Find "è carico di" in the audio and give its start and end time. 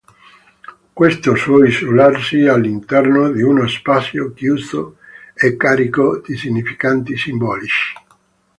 5.35-6.35